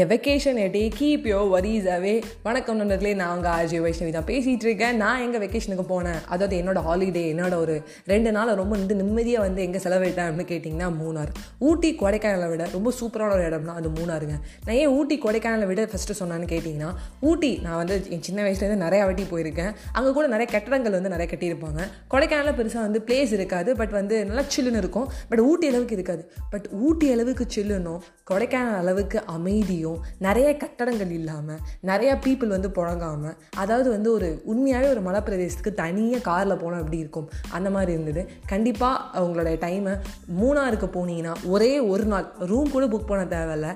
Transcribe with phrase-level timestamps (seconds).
[0.00, 2.12] என் vacation எட்டே keep your worries away
[2.46, 4.96] வணக்கம் நண்பர்களே நான் உங்கள் ஆர்ஜி வைஷ்ணவி தான் பேசிகிட்டு இருக்கேன்.
[5.02, 6.18] நான் எங்கள் வெக்கேஷனுக்கு போனேன்?
[6.34, 7.74] அதாவது என்னோட ஹாலிடே என்னோட ஒரு
[8.12, 11.30] ரெண்டு நாள் ரொம்ப வந்து நிம்மதியாக வந்து எங்கே செலவிட்டேன் அப்படின்னு கேட்டிங்கன்னா மூணார்.
[11.68, 14.38] ஊட்டி கொடைக்கானலை விட ரொம்ப சூப்பரான ஒரு இடம்னா அது மூணாருங்க.
[14.64, 16.90] நான் ஏன் ஊட்டி கொடைக்கானலை விட ஃபஸ்ட்டு சொன்னான்னு கேட்டிங்கன்னா
[17.30, 19.72] ஊட்டி நான் வந்து என் சின்ன வயசுலேருந்து நிறையா வாட்டி போயிருக்கேன்.
[19.96, 21.88] அங்கே கூட நிறைய கட்டடங்கள் வந்து நிறைய கட்டியிருப்பாங்க.
[22.14, 25.08] கொடைக்கானலில் பெருசாக வந்து பிளேஸ் இருக்காது பட் வந்து நல்லா சில்லுன்னு இருக்கும்.
[25.30, 26.24] பட் ஊட்டி அளவுக்கு இருக்காது.
[26.56, 29.82] பட் ஊட்டி அளவுக்கு சில்லுன்னும் கொடைக்கானல் அளவுக்கு அமைதியும்
[30.26, 36.22] நிறைய கட்டடங்கள் இல்லாமல் நிறைய பீப்புள் வந்து புழங்காமல் அதாவது வந்து ஒரு உண்மையாகவே ஒரு மலை பிரதேசத்துக்கு தனியாக
[36.28, 37.28] காரில் போனால் எப்படி இருக்கும்?
[37.56, 38.22] அந்த மாதிரி இருந்தது.
[38.52, 39.94] கண்டிப்பாக உங்களுடைய டைமை
[40.40, 43.68] மூணாருக்கு போனீங்கன்னா ஒரே ஒரு நாள் ரூம் கூட புக் பண்ண தேவையில்ல.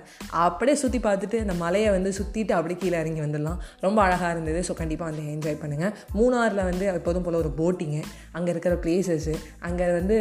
[0.46, 3.58] அப்படியே சுற்றி பார்த்துட்டு அந்த மலையை வந்து சுற்றிட்டு அப்படியே கீழே இறங்கி வந்துடலாம்.
[3.86, 4.60] ரொம்ப அழகாக இருந்தது.
[4.68, 8.02] ஸோ கண்டிப்பாக வந்து என்ஜாய் பண்ணுங்கள் மூணாரில் வந்து எப்போதும் போல் ஒரு போட்டிங்கு
[8.38, 9.34] அங்கே இருக்கிற பிளேசஸ்ஸு
[9.68, 10.16] அங்கே வந்து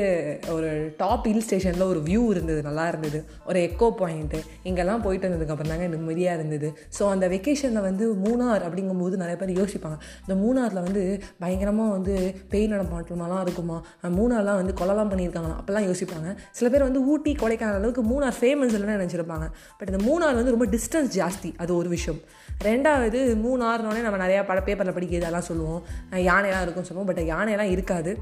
[0.55, 0.69] ஒரு
[1.03, 2.61] டாப் ஹில் ஸ்டேஷனில் ஒரு வியூ இருந்தது.
[2.69, 3.19] நல்லா இருந்தது.
[3.49, 6.67] ஒரு எக்கோ பாயிண்ட்டு இங்கெல்லாம் போயிட்டு வந்ததுக்கப்புறம் தாங்க நிம்மதியாக இருந்தது.
[6.97, 9.97] ஸோ அந்த வெக்கேஷனில் வந்து மூணார் அப்படிங்கும்போது நிறைய பேர் யோசிப்பாங்க.
[10.25, 11.03] இந்த மூணாரில் வந்து
[11.43, 12.13] பயங்கரமாக வந்து
[12.51, 13.77] பெய் நடமாட்டமாலாம் இருக்குமா?
[14.19, 15.57] மூணார்லாம் வந்து கொலலாம் பண்ணியிருக்காங்களா?
[15.61, 16.29] அப்போல்லாம் யோசிப்பாங்க.
[16.59, 19.47] சில பேர் வந்து ஊட்டி கொடைக்கானல் அளவுக்கு மூணார் ஃபேமஸ் இல்லைன்னு நினச்சிருப்பாங்க.
[19.79, 21.51] பட் இந்த மூணார் வந்து ரொம்ப டிஸ்டன்ஸ் ஜாஸ்தி.
[21.57, 22.21] அது ஒரு விஷயம்.
[22.69, 25.81] ரெண்டாவது மூணாறுனோடனே நம்ம நிறையா பட பேப்பரில் படிக்கிறது அதெல்லாம் சொல்லுவோம்.
[26.29, 27.11] யானைலாம் இருக்கும்னு சொல்லுவோம்.
[27.11, 28.13] பட் யானைலாம் இருக்காது.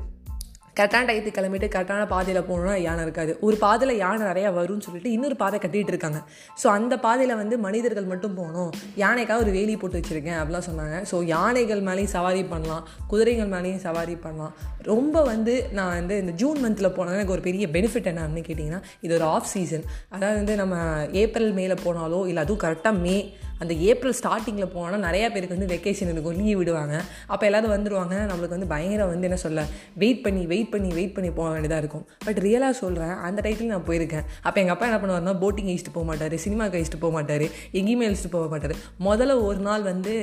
[0.80, 3.38] கரெக்டான டயத்துக்கு கிளம்பிட்டு கரெக்டான பாதையில் போகணுன்னா யானை இருக்காது.
[3.42, 6.20] ஒரு பாதையில் யானை நிறையா வரும்னு சொல்லிட்டு இன்னொரு பாதை கட்டிகிட்டு இருக்காங்க.
[6.64, 8.72] ஸோ அந்த பாதையில் வந்து மனிதர்கள் மட்டும் போகணும்.
[8.98, 10.98] யானைக்காக ஒரு வேலி போட்டு வச்சுருக்கேன் அப்படிலாம் சொன்னாங்க.
[11.12, 12.88] ஸோ யானைகள் மேலேயும் சவாரி பண்ணலாம்.
[13.08, 14.53] குதிரைகள் மேலேயும் சவாரி பண்ணலாம்.
[14.81, 18.81] ரொம்ப வந்து நான் வந்து இந்த ஜூன் மந்தில் போனால் எனக்கு ஒரு பெரிய பெனிஃபிட் என்ன அப்படின்னு கேட்டிங்கன்னா
[19.02, 20.76] இது ஒரு ஆஃப் சீசன் அதாவது வந்து நம்ம
[21.12, 23.16] ஏப்ரல் மேலே போனாலோ இல்லை அதுவும் கரெக்டாக மே
[23.64, 26.95] அந்த ஏப்ரல் ஸ்டார்டிங்கில் போனால் நிறையா பேருக்கு வந்து வெக்கேஷன் இருக்கும் லீவ் விடுவாங்க.
[27.34, 29.66] அப்போ எல்லோரும் வந்துடுவாங்க நம்மளுக்கு வந்து பயங்கரம் வந்து என்ன சொல்ல
[30.03, 32.06] வெயிட் பண்ணி வெயிட் பண்ணி வெயிட் பண்ணி போக வேண்டியதாக இருக்கும்.
[32.25, 34.25] பட் ரியலாக சொல்கிறேன் அந்த டைத்தில் நான் போயிருக்கேன்.
[34.47, 37.45] அப்போ எங்கள் அப்பா என்ன பண்ணுவார்னா போட்டிங் அழிச்சிட்டு போக மாட்டார் சினிமாக்கு அழிச்சிட்டு போக மாட்டார்
[37.80, 38.75] எங்கேயுமே அழிச்சிட்டு போக மாட்டார்.
[39.07, 40.13] முதல்ல ஒரு நாள் வந்து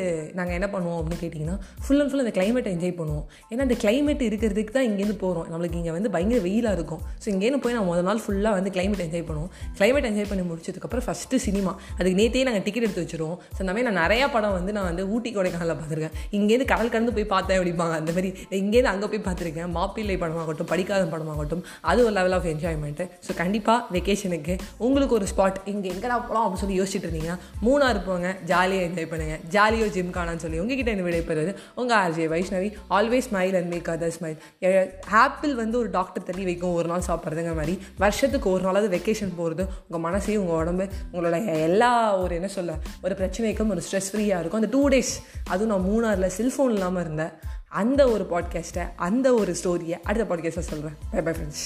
[0.41, 3.25] நாங்கள் என்ன பண்ணுவோம் அப்படின்னு கேட்டிங்கன்னா ஃபுல் அண்ட் ஃபுல் அந்த கிளைமேட்டை என்ஜாய் பண்ணுவோம்.
[3.53, 7.03] ஏன்னா அந்த கிளைமேட் இருக்கிறதுக்கு தான் இங்கேருந்து போகிறோம் நம்மளுக்கு இங்கே வந்து பயங்கர வெயிலாக இருக்கும்.
[7.23, 9.51] ஸோ இங்கேருந்து போய் நான் முதல் நாள் ஃபுல்லாக வந்து கிளைமேட் என்ஜாய் பண்ணுவோம்.
[9.81, 13.21] கிளைமேட் என்ஜாய் பண்ணி முடிச்சதுக்கப்புறம் ஃபஸ்ட்டு சினிமா அதுக்கு நேற்றே நாங்கள் டிக்கெட் எடுத்து வச்சுருவோம்.
[13.55, 16.15] ஸோ அந்த மாதிரி நான் நிறையா படம் வந்து நான் வந்து ஊட்டி கொடைக்கானலில் பார்த்துருக்கேன்.
[16.39, 19.71] இங்கேருந்து கடல் கடந்து போய் பார்த்தேன் அப்படிப்பாங்க அந்த மாதிரி இங்கேருந்து அங்கே போய் பார்த்துருக்கேன்.
[19.79, 21.63] மாப்பிள்ளை படமாகட்டும் படிக்காத படமாகட்டும்.
[21.91, 24.57] அது ஒரு லெவல் ஆஃப் என்ஜாய்மெண்ட்டு ஸோ கண்டிப்பாக வெக்கேஷனுக்கு
[24.87, 29.43] உங்களுக்கு ஒரு ஸ்பாட் இங்கே எங்கடா போகலாம் அப்படின்னு சொல்லி யோசிச்சுட்டு இருந்தீங்கன்னா மூணாறு போங்க ஜாலியாக என்ஜாய் பண்ணுங்கள்
[29.57, 32.71] ஜாலியோ ஜிம் காணான்னு சொல்லி உங்ககிட்ட என்ன விடைபெறுவது உங்கள் RJ Vaishnavi.
[32.99, 34.37] Always smile and make other smile
[35.23, 36.75] apple வந்து ஒரு டாக்டர் தள்ளி வைக்கும்.
[36.81, 37.75] ஒரு நாள் சாப்பிட்றதுங்க மாதிரி.
[38.05, 41.37] வருஷத்துக்கு ஒரு நாளாவது வெக்கேஷன் போகிறது உங்கள் மனசையும் உங்கள் உடம்பு உங்களோட
[41.69, 41.91] எல்லா
[42.23, 42.77] ஒரு என்ன சொல்ல
[43.13, 44.63] ஒரு பிரச்சனைக்கும் ஒரு ஸ்ட்ரெஸ் ஃப்ரீயாக இருக்கும்.
[44.63, 45.13] அந்த டூ டேஸ்
[45.45, 47.33] அதுவும் நான் மூணாரில் செல்ஃபோன் இல்லாமல் இருந்தேன்.
[47.69, 51.65] அந்த ஒரு பாட்காஸ்ட்டை அந்த ஒரு ஸ்டோரியை அடுத்த பாட்காஸ்ட்டை சொல்கிறேன் பை பை ஃப்ரெண்ட்ஸ்